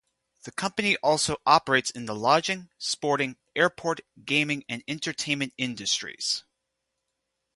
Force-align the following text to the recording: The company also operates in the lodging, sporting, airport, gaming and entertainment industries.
The 0.45 0.51
company 0.51 0.97
also 1.03 1.37
operates 1.45 1.91
in 1.91 2.05
the 2.07 2.15
lodging, 2.15 2.71
sporting, 2.79 3.37
airport, 3.55 3.99
gaming 4.25 4.63
and 4.67 4.83
entertainment 4.87 5.53
industries. 5.59 6.43